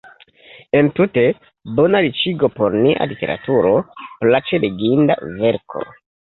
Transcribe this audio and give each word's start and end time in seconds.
Entute: 0.79 1.25
bona 1.81 2.01
riĉigo 2.07 2.51
por 2.57 2.79
nia 2.87 3.09
literaturo, 3.13 3.77
plaĉe 4.25 4.65
leginda 4.67 5.23
verko. 5.39 5.89